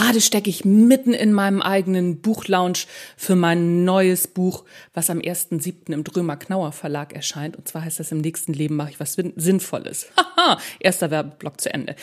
[0.00, 2.86] Gerade stecke ich mitten in meinem eigenen Buchlaunch
[3.18, 5.92] für mein neues Buch, was am 1.7.
[5.92, 7.54] im Drömer Knauer Verlag erscheint.
[7.54, 10.06] Und zwar heißt das, im nächsten Leben mache ich was Sinnvolles.
[10.16, 11.96] Haha, erster Werbeblock zu Ende.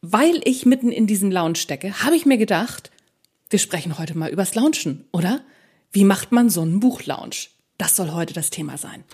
[0.00, 2.90] Weil ich mitten in diesem Lounge stecke, habe ich mir gedacht,
[3.50, 5.42] wir sprechen heute mal übers Launchen, oder?
[5.92, 7.50] Wie macht man so einen Buchlaunch?
[7.76, 9.04] Das soll heute das Thema sein.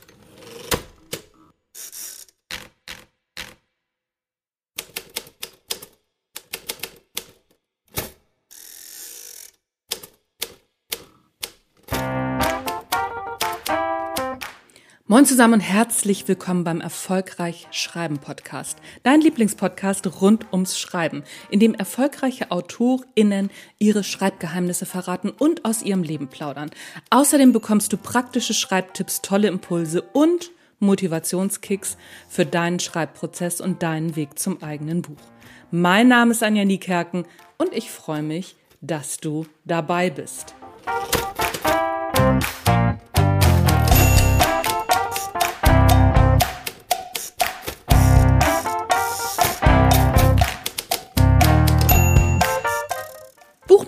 [15.14, 18.78] Moin zusammen und herzlich willkommen beim Erfolgreich Schreiben Podcast.
[19.04, 26.02] Dein Lieblingspodcast rund ums Schreiben, in dem erfolgreiche AutorInnen ihre Schreibgeheimnisse verraten und aus ihrem
[26.02, 26.70] Leben plaudern.
[27.10, 30.50] Außerdem bekommst du praktische Schreibtipps, tolle Impulse und
[30.80, 31.96] Motivationskicks
[32.28, 35.22] für deinen Schreibprozess und deinen Weg zum eigenen Buch.
[35.70, 37.24] Mein Name ist Anja Niekerken
[37.56, 40.56] und ich freue mich, dass du dabei bist.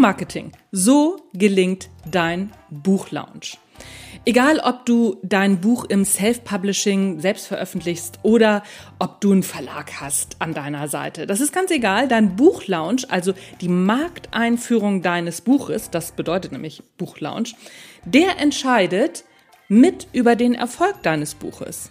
[0.06, 0.52] Buchmarketing.
[0.70, 3.58] So gelingt dein Buchlaunch.
[4.24, 8.62] Egal, ob du dein Buch im Self-Publishing selbst veröffentlichst oder
[9.00, 11.26] ob du einen Verlag hast an deiner Seite.
[11.26, 12.06] Das ist ganz egal.
[12.06, 17.56] Dein Buchlaunch, also die Markteinführung deines Buches, das bedeutet nämlich Buchlaunch,
[18.04, 19.24] der entscheidet
[19.66, 21.90] mit über den Erfolg deines Buches.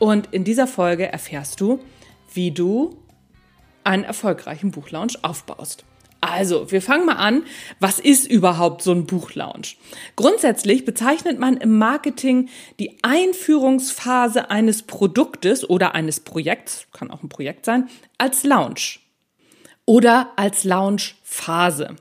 [0.00, 1.78] Und in dieser Folge erfährst du,
[2.34, 2.96] wie du
[3.84, 5.84] einen erfolgreichen Buchlaunch aufbaust.
[6.22, 7.42] Also, wir fangen mal an.
[7.80, 9.76] Was ist überhaupt so ein Buchlaunch?
[10.14, 12.48] Grundsätzlich bezeichnet man im Marketing
[12.78, 19.00] die Einführungsphase eines Produktes oder eines Projekts, kann auch ein Projekt sein, als Launch
[19.84, 21.96] oder als Launchphase.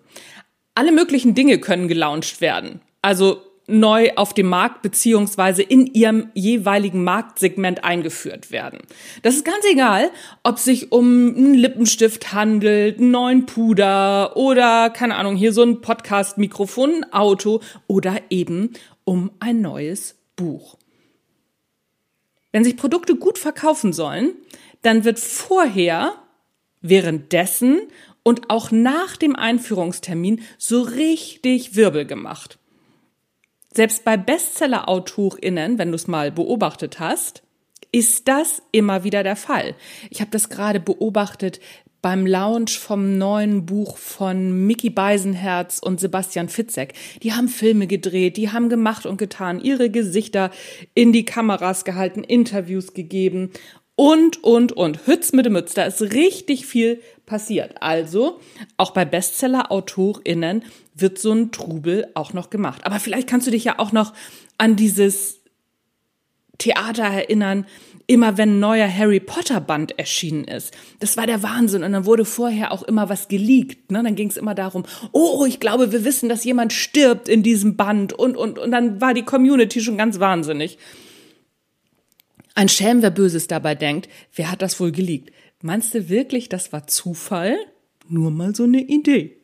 [0.76, 2.80] Alle möglichen Dinge können gelauncht werden.
[3.02, 3.42] Also
[3.72, 8.80] neu auf dem Markt beziehungsweise in ihrem jeweiligen Marktsegment eingeführt werden.
[9.24, 10.12] Das ist ganz egal,
[10.44, 15.82] ob sich um einen Lippenstift handelt, einen neuen Puder oder keine Ahnung, hier so ein
[15.82, 18.74] Podcast-Mikrofon, ein Auto oder eben
[19.04, 20.78] um ein neues Buch.
[22.52, 24.34] Wenn sich Produkte gut verkaufen sollen,
[24.82, 26.14] dann wird vorher,
[26.82, 27.82] währenddessen
[28.24, 32.58] und auch nach dem Einführungstermin so richtig Wirbel gemacht.
[33.74, 37.42] Selbst bei Bestseller-AutorInnen, wenn du es mal beobachtet hast,
[37.94, 39.76] ist das immer wieder der Fall.
[40.10, 41.62] Ich habe das gerade beobachtet
[42.02, 46.94] beim Launch vom neuen Buch von Mickey Beisenherz und Sebastian Fitzek.
[47.22, 50.52] Die haben Filme gedreht, die haben gemacht und getan, ihre Gesichter
[50.94, 53.52] in die Kameras gehalten, Interviews gegeben
[53.96, 55.06] und, und, und.
[55.06, 57.76] Hütz mit dem Mütz, da ist richtig viel passiert.
[57.80, 58.42] Also,
[58.76, 62.86] auch bei Bestseller-AutorInnen wird so ein Trubel auch noch gemacht.
[62.86, 64.12] Aber vielleicht kannst du dich ja auch noch
[64.58, 65.40] an dieses
[66.58, 67.66] Theater erinnern,
[68.06, 70.76] immer wenn ein neuer Harry Potter Band erschienen ist.
[71.00, 71.84] Das war der Wahnsinn.
[71.84, 73.92] Und dann wurde vorher auch immer was geleakt.
[73.92, 74.04] Ne?
[74.04, 74.84] Dann ging es immer darum,
[75.14, 78.12] oh, ich glaube, wir wissen, dass jemand stirbt in diesem Band.
[78.12, 80.78] Und, und, und dann war die Community schon ganz wahnsinnig.
[82.56, 85.32] Ein Schelm, wer Böses dabei denkt, wer hat das wohl geleakt?
[85.62, 87.58] Meinst du wirklich, das war Zufall?
[88.08, 89.38] Nur mal so eine Idee.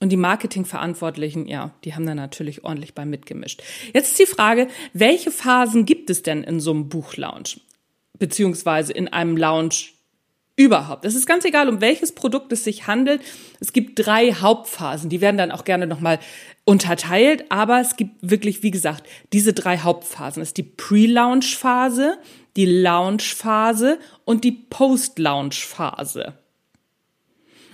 [0.00, 3.62] Und die Marketingverantwortlichen, ja, die haben da natürlich ordentlich bei mitgemischt.
[3.94, 7.60] Jetzt ist die Frage, welche Phasen gibt es denn in so einem Buchlaunch?
[8.18, 9.74] Beziehungsweise in einem Lounge
[10.56, 11.04] überhaupt.
[11.04, 13.22] Es ist ganz egal, um welches Produkt es sich handelt.
[13.60, 15.08] Es gibt drei Hauptphasen.
[15.08, 16.18] Die werden dann auch gerne nochmal
[16.64, 17.44] unterteilt.
[17.50, 20.42] Aber es gibt wirklich, wie gesagt, diese drei Hauptphasen.
[20.42, 22.18] Es ist die Pre-Launch-Phase,
[22.56, 26.34] die Launch-Phase und die Post-Launch-Phase.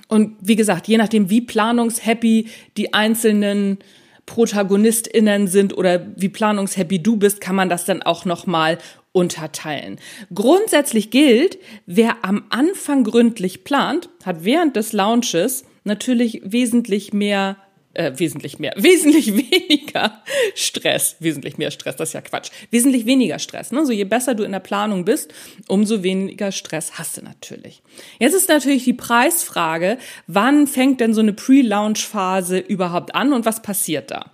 [0.06, 3.78] Und wie gesagt, je nachdem, wie planungshappy die einzelnen
[4.24, 8.78] ProtagonistInnen sind oder wie planungshappy du bist, kann man das dann auch nochmal
[9.12, 9.98] unterteilen.
[10.34, 17.56] Grundsätzlich gilt, wer am Anfang gründlich plant, hat während des Launches natürlich wesentlich mehr
[17.94, 20.22] äh, wesentlich mehr, wesentlich weniger
[20.54, 23.72] Stress, wesentlich mehr Stress, das ist ja Quatsch, wesentlich weniger Stress.
[23.72, 23.84] Ne?
[23.84, 25.32] So je besser du in der Planung bist,
[25.66, 27.82] umso weniger Stress hast du natürlich.
[28.20, 33.62] Jetzt ist natürlich die Preisfrage, wann fängt denn so eine Pre-Launch-Phase überhaupt an und was
[33.62, 34.30] passiert da?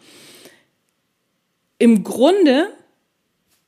[1.79, 2.69] Im Grunde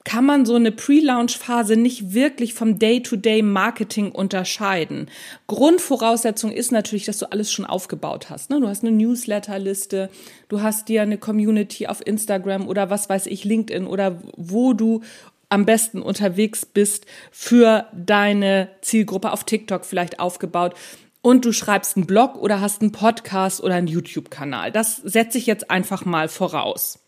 [0.07, 5.11] kann man so eine Pre-Launch-Phase nicht wirklich vom Day-to-Day-Marketing unterscheiden.
[5.49, 8.49] Grundvoraussetzung ist natürlich, dass du alles schon aufgebaut hast.
[8.49, 8.61] Ne?
[8.61, 10.09] Du hast eine Newsletter-Liste,
[10.49, 15.03] du hast dir eine Community auf Instagram oder was weiß ich, LinkedIn oder wo du
[15.49, 20.75] am besten unterwegs bist für deine Zielgruppe auf TikTok vielleicht aufgebaut.
[21.21, 24.71] und du schreibst einen Blog oder hast einen Podcast oder einen YouTube-Kanal.
[24.71, 27.01] Das setze ich jetzt einfach mal voraus.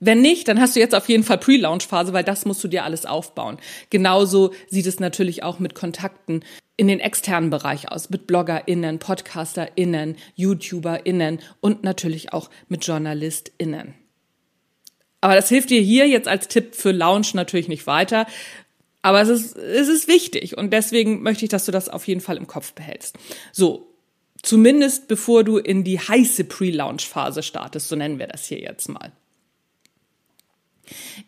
[0.00, 2.84] Wenn nicht, dann hast du jetzt auf jeden Fall Pre-Launch-Phase, weil das musst du dir
[2.84, 3.58] alles aufbauen.
[3.90, 6.44] Genauso sieht es natürlich auch mit Kontakten
[6.76, 13.94] in den externen Bereich aus, mit BloggerInnen, PodcasterInnen, YouTuberInnen und natürlich auch mit JournalistInnen.
[15.20, 18.26] Aber das hilft dir hier jetzt als Tipp für Launch natürlich nicht weiter.
[19.02, 22.20] Aber es ist, es ist wichtig und deswegen möchte ich, dass du das auf jeden
[22.20, 23.16] Fall im Kopf behältst.
[23.52, 23.94] So,
[24.42, 29.12] zumindest bevor du in die heiße Pre-Launch-Phase startest, so nennen wir das hier jetzt mal.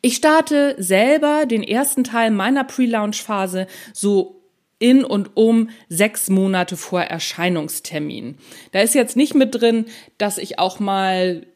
[0.00, 4.42] Ich starte selber den ersten Teil meiner Pre-Launch-Phase so
[4.78, 8.36] in und um sechs Monate vor Erscheinungstermin.
[8.72, 9.86] Da ist jetzt nicht mit drin,
[10.18, 11.46] dass ich auch mal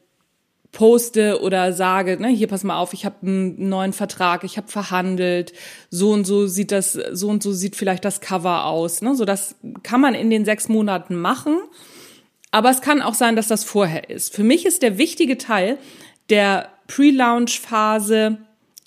[0.72, 4.68] poste oder sage, ne, hier pass mal auf, ich habe einen neuen Vertrag, ich habe
[4.68, 5.52] verhandelt,
[5.90, 9.02] so und so sieht das, so und so sieht vielleicht das Cover aus.
[9.02, 9.14] Ne?
[9.14, 11.58] So das kann man in den sechs Monaten machen,
[12.50, 14.34] aber es kann auch sein, dass das vorher ist.
[14.34, 15.78] Für mich ist der wichtige Teil
[16.32, 18.38] der Pre-Launch-Phase,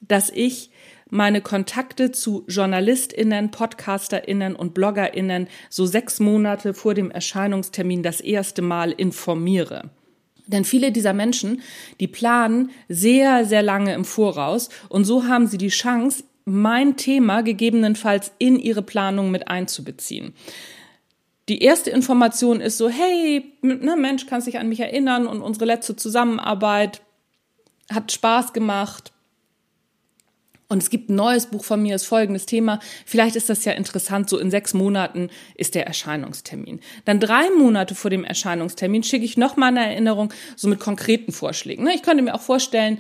[0.02, 0.72] dass ich
[1.12, 8.64] meine Kontakte zu JournalistInnen, PodcasterInnen und BloggerInnen so sechs Monate vor dem Erscheinungstermin das erste
[8.64, 9.92] Mal informiere.
[10.48, 11.62] Denn viele dieser Menschen,
[12.00, 17.42] die planen sehr, sehr lange im Voraus und so haben sie die Chance, mein Thema
[17.42, 20.34] gegebenenfalls in ihre Planung mit einzubeziehen.
[21.48, 25.66] Die erste Information ist so, hey, ne, Mensch, kannst dich an mich erinnern und unsere
[25.66, 27.02] letzte Zusammenarbeit
[27.92, 29.12] hat Spaß gemacht.
[30.68, 32.80] Und es gibt ein neues Buch von mir, ist folgendes Thema.
[33.06, 34.30] Vielleicht ist das ja interessant.
[34.30, 36.80] So in sechs Monaten ist der Erscheinungstermin.
[37.06, 41.84] Dann drei Monate vor dem Erscheinungstermin schicke ich nochmal eine Erinnerung, so mit konkreten Vorschlägen.
[41.84, 41.94] Ne?
[41.94, 43.00] Ich könnte mir auch vorstellen,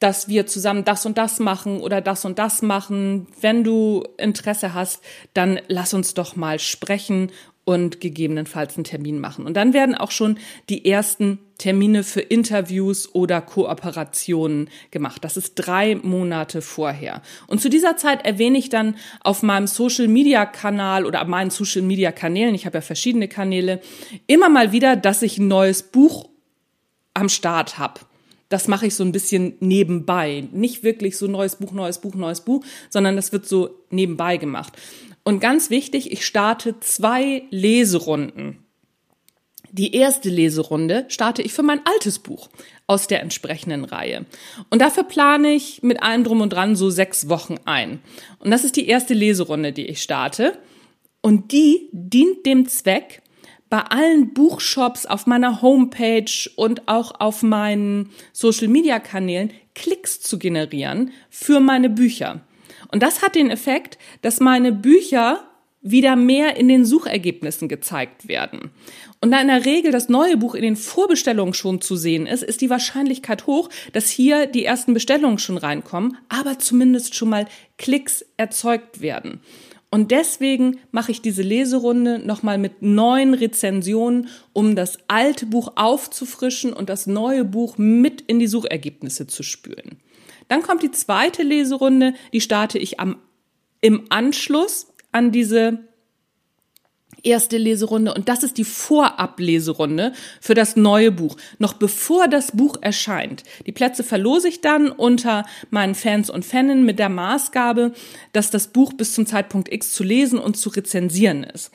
[0.00, 3.26] dass wir zusammen das und das machen oder das und das machen.
[3.40, 5.02] Wenn du Interesse hast,
[5.34, 7.30] dann lass uns doch mal sprechen
[7.68, 9.44] und gegebenenfalls einen Termin machen.
[9.44, 10.38] Und dann werden auch schon
[10.70, 15.22] die ersten Termine für Interviews oder Kooperationen gemacht.
[15.22, 17.20] Das ist drei Monate vorher.
[17.46, 21.50] Und zu dieser Zeit erwähne ich dann auf meinem Social Media Kanal oder auf meinen
[21.50, 23.82] Social Media Kanälen, ich habe ja verschiedene Kanäle,
[24.26, 26.30] immer mal wieder, dass ich ein neues Buch
[27.12, 28.00] am Start habe.
[28.48, 30.48] Das mache ich so ein bisschen nebenbei.
[30.52, 34.72] Nicht wirklich so neues Buch, neues Buch, neues Buch, sondern das wird so nebenbei gemacht.
[35.28, 38.64] Und ganz wichtig, ich starte zwei Leserunden.
[39.70, 42.48] Die erste Leserunde starte ich für mein altes Buch
[42.86, 44.24] aus der entsprechenden Reihe.
[44.70, 48.00] Und dafür plane ich mit allem drum und dran so sechs Wochen ein.
[48.38, 50.56] Und das ist die erste Leserunde, die ich starte.
[51.20, 53.20] Und die dient dem Zweck,
[53.68, 61.60] bei allen Buchshops auf meiner Homepage und auch auf meinen Social-Media-Kanälen Klicks zu generieren für
[61.60, 62.40] meine Bücher.
[62.90, 65.44] Und das hat den Effekt, dass meine Bücher
[65.80, 68.70] wieder mehr in den Suchergebnissen gezeigt werden.
[69.20, 72.42] Und da in der Regel das neue Buch in den Vorbestellungen schon zu sehen ist,
[72.42, 77.46] ist die Wahrscheinlichkeit hoch, dass hier die ersten Bestellungen schon reinkommen, aber zumindest schon mal
[77.78, 79.40] Klicks erzeugt werden.
[79.90, 86.74] Und deswegen mache ich diese Leserunde nochmal mit neuen Rezensionen, um das alte Buch aufzufrischen
[86.74, 89.98] und das neue Buch mit in die Suchergebnisse zu spülen.
[90.48, 93.16] Dann kommt die zweite Leserunde, die starte ich am,
[93.80, 95.78] im Anschluss an diese
[97.22, 102.76] erste Leserunde und das ist die Vorableserunde für das neue Buch, noch bevor das Buch
[102.80, 103.42] erscheint.
[103.66, 107.92] Die Plätze verlose ich dann unter meinen Fans und Faninnen mit der Maßgabe,
[108.32, 111.70] dass das Buch bis zum Zeitpunkt X zu lesen und zu rezensieren ist.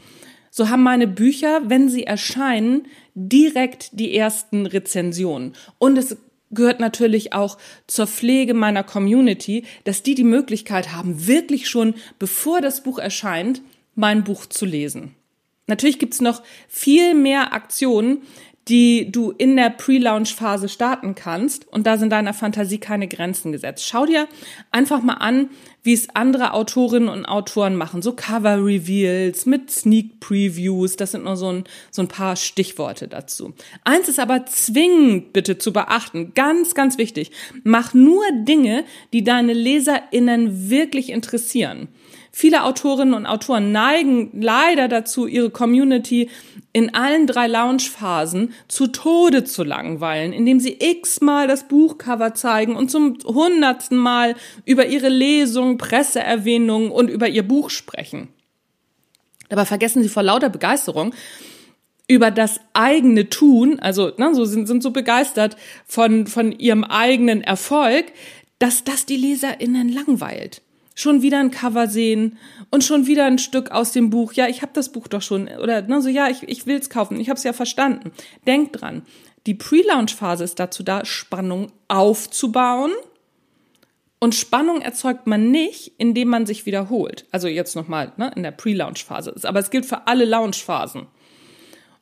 [0.49, 5.53] So haben meine Bücher, wenn sie erscheinen, direkt die ersten Rezensionen.
[5.79, 6.17] Und es
[6.53, 7.57] gehört natürlich auch
[7.87, 13.61] zur Pflege meiner Community, dass die die Möglichkeit haben, wirklich schon bevor das Buch erscheint,
[13.95, 15.15] mein Buch zu lesen.
[15.67, 18.23] Natürlich gibt's noch viel mehr Aktionen,
[18.67, 21.67] die du in der Pre-Launch-Phase starten kannst.
[21.67, 23.87] Und da sind deiner Fantasie keine Grenzen gesetzt.
[23.87, 24.27] Schau dir
[24.71, 25.49] einfach mal an,
[25.83, 28.01] wie es andere Autorinnen und Autoren machen.
[28.01, 30.95] So Cover-Reveals mit Sneak-Previews.
[30.95, 33.53] Das sind nur so ein, so ein paar Stichworte dazu.
[33.83, 36.33] Eins ist aber zwingend bitte zu beachten.
[36.33, 37.31] Ganz, ganz wichtig.
[37.63, 41.89] Mach nur Dinge, die deine LeserInnen wirklich interessieren.
[42.35, 46.31] Viele Autorinnen und Autoren neigen leider dazu, ihre Community
[46.73, 52.89] in allen drei Launchphasen zu Tode zu langweilen, indem sie x-mal das Buchcover zeigen und
[52.89, 58.29] zum hundertsten Mal über ihre Lesung, Presseerwähnungen und über ihr Buch sprechen.
[59.49, 61.13] Dabei vergessen sie vor lauter Begeisterung,
[62.07, 67.41] über das eigene Tun, also ne, so sind, sind so begeistert von, von ihrem eigenen
[67.41, 68.05] Erfolg,
[68.59, 70.61] dass das die LeserInnen langweilt.
[70.95, 72.37] Schon wieder ein Cover sehen
[72.69, 74.33] und schon wieder ein Stück aus dem Buch.
[74.33, 75.47] Ja, ich habe das Buch doch schon.
[75.47, 77.19] Oder ne, so, ja, ich, ich will es kaufen.
[77.19, 78.11] Ich habe es ja verstanden.
[78.45, 79.03] Denkt dran,
[79.45, 82.91] die Pre-Launch-Phase ist dazu da, Spannung aufzubauen.
[84.19, 87.25] Und Spannung erzeugt man nicht, indem man sich wiederholt.
[87.31, 89.35] Also jetzt nochmal ne, in der Pre-Launch-Phase.
[89.43, 91.07] Aber es gilt für alle Launch-Phasen.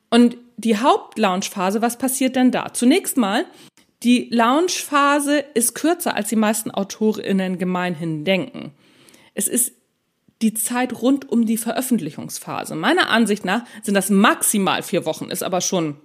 [0.08, 2.72] Und die Haupt-Launch-Phase, was passiert denn da?
[2.72, 3.46] Zunächst mal
[4.02, 8.72] die Launchphase ist kürzer, als die meisten AutorInnen gemeinhin denken.
[9.34, 9.72] Es ist
[10.42, 12.74] die Zeit rund um die Veröffentlichungsphase.
[12.74, 15.96] Meiner Ansicht nach sind das maximal vier Wochen, ist aber schon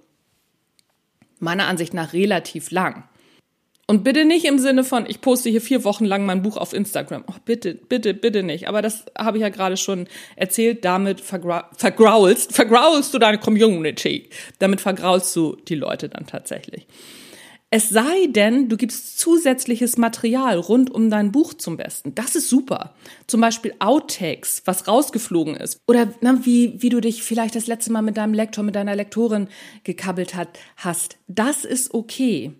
[1.40, 3.04] meiner Ansicht nach relativ lang.
[3.90, 6.74] Und bitte nicht im Sinne von, ich poste hier vier Wochen lang mein Buch auf
[6.74, 7.24] Instagram.
[7.26, 8.68] Oh, bitte, bitte, bitte nicht.
[8.68, 10.84] Aber das habe ich ja gerade schon erzählt.
[10.84, 14.28] Damit vergra vergraulst, vergraulst du deine Community.
[14.58, 16.86] Damit vergraulst du die Leute dann tatsächlich.
[17.70, 22.14] Es sei denn, du gibst zusätzliches Material rund um dein Buch zum Besten.
[22.14, 22.94] Das ist super.
[23.26, 25.78] Zum Beispiel Outtakes, was rausgeflogen ist.
[25.86, 28.96] Oder na, wie, wie du dich vielleicht das letzte Mal mit deinem Lektor, mit deiner
[28.96, 29.48] Lektorin
[29.84, 31.18] gekabbelt hat, hast.
[31.26, 32.54] Das ist okay.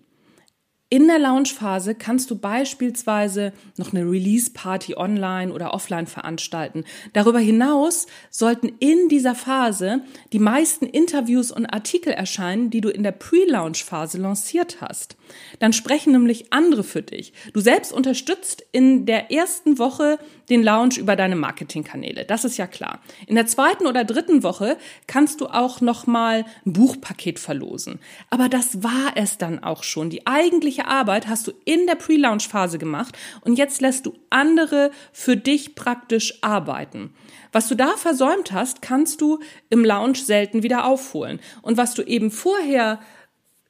[0.91, 6.83] In der Launchphase kannst du beispielsweise noch eine Release-Party online oder offline veranstalten.
[7.13, 10.01] Darüber hinaus sollten in dieser Phase
[10.33, 15.15] die meisten Interviews und Artikel erscheinen, die du in der Pre-Launch-Phase lanciert hast.
[15.59, 17.33] Dann sprechen nämlich andere für dich.
[17.53, 20.17] Du selbst unterstützt in der ersten Woche
[20.49, 22.25] den Launch über deine Marketingkanäle.
[22.25, 22.99] Das ist ja klar.
[23.27, 27.99] In der zweiten oder dritten Woche kannst du auch noch mal ein Buchpaket verlosen.
[28.31, 30.09] Aber das war es dann auch schon.
[30.09, 34.91] Die eigentliche eigentliche Arbeit hast du in der Pre-Launch-Phase gemacht und jetzt lässt du andere
[35.11, 37.13] für dich praktisch arbeiten.
[37.51, 41.39] Was du da versäumt hast, kannst du im Launch selten wieder aufholen.
[41.61, 42.99] Und was du eben vorher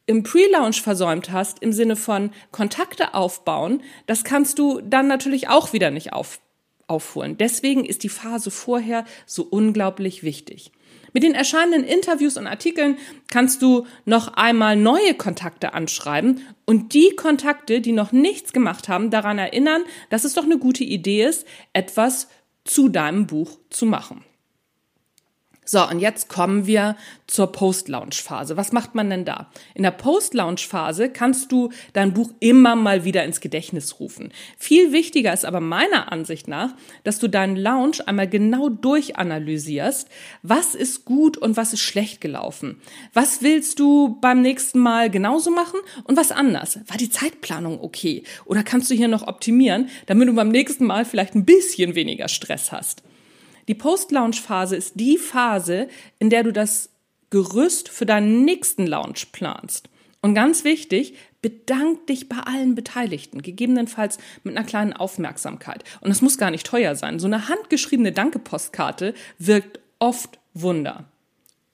[0.06, 5.72] im Pre-Launch versäumt hast, im Sinne von Kontakte aufbauen, das kannst du dann natürlich auch
[5.72, 6.40] wieder nicht auf,
[6.88, 7.38] aufholen.
[7.38, 10.72] Deswegen ist die Phase vorher so unglaublich wichtig.
[11.14, 12.98] Mit den erscheinenden Interviews und Artikeln
[13.32, 19.10] kannst du noch einmal neue Kontakte anschreiben und die Kontakte, die noch nichts gemacht haben,
[19.10, 22.28] daran erinnern, dass es doch eine gute Idee ist, etwas
[22.64, 24.24] zu deinem Buch zu machen.
[25.72, 26.96] So, und jetzt kommen wir
[27.28, 28.58] zur Post-Launch-Phase.
[28.58, 29.52] Was macht man denn da?
[29.76, 34.34] In der Post-Launch-Phase kannst du dein Buch immer mal wieder ins Gedächtnis rufen.
[34.58, 36.72] Viel wichtiger ist aber meiner Ansicht nach,
[37.04, 40.08] dass du deinen Launch einmal genau durchanalysierst.
[40.42, 42.82] Was ist gut und was ist schlecht gelaufen?
[43.14, 46.80] Was willst du beim nächsten Mal genauso machen und was anders?
[46.88, 48.24] War die Zeitplanung okay?
[48.46, 52.28] Oder kannst du hier noch optimieren, damit du beim nächsten Mal vielleicht ein bisschen weniger
[52.28, 53.04] Stress hast?
[53.70, 56.90] Die Post-Launch-Phase ist die Phase, in der du das
[57.30, 59.90] Gerüst für deinen nächsten Launch planst.
[60.22, 65.84] Und ganz wichtig, bedank dich bei allen Beteiligten, gegebenenfalls mit einer kleinen Aufmerksamkeit.
[66.02, 67.20] Und es muss gar nicht teuer sein.
[67.20, 71.06] So eine handgeschriebene Danke-Postkarte wirkt oft Wunder.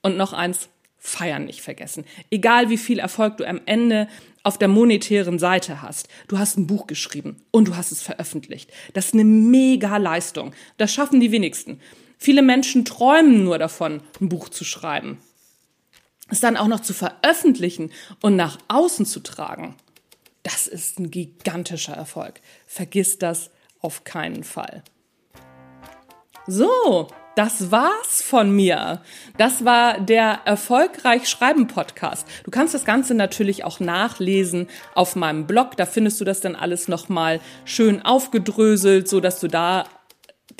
[0.02, 0.68] Und noch eins,
[1.06, 2.04] feiern nicht vergessen.
[2.30, 4.08] Egal wie viel Erfolg du am Ende
[4.42, 6.08] auf der monetären Seite hast.
[6.28, 8.72] Du hast ein Buch geschrieben und du hast es veröffentlicht.
[8.92, 10.52] Das ist eine mega Leistung.
[10.78, 11.80] Das schaffen die wenigsten.
[12.18, 15.18] Viele Menschen träumen nur davon, ein Buch zu schreiben.
[16.28, 19.76] Es dann auch noch zu veröffentlichen und nach außen zu tragen.
[20.42, 22.40] Das ist ein gigantischer Erfolg.
[22.66, 24.82] Vergiss das auf keinen Fall.
[26.48, 29.02] So, das war's von mir.
[29.36, 32.24] Das war der Erfolgreich Schreiben Podcast.
[32.44, 35.76] Du kannst das Ganze natürlich auch nachlesen auf meinem Blog.
[35.76, 39.86] Da findest du das dann alles nochmal schön aufgedröselt, so dass du da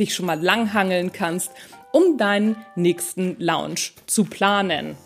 [0.01, 1.53] dich schon mal langhangeln kannst,
[1.93, 4.97] um deinen nächsten Lounge zu planen.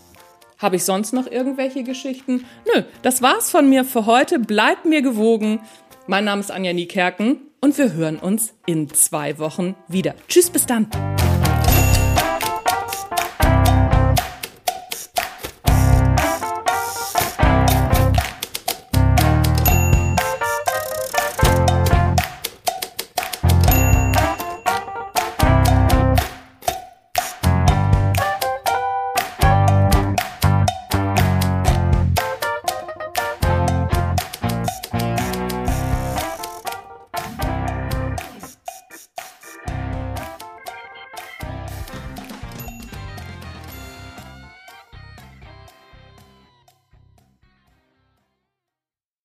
[0.56, 2.46] Habe ich sonst noch irgendwelche Geschichten?
[2.74, 4.38] Nö, das war's von mir für heute.
[4.38, 5.60] Bleib mir gewogen.
[6.06, 10.14] Mein Name ist Anja Niekerken und wir hören uns in zwei Wochen wieder.
[10.28, 10.88] Tschüss, bis dann.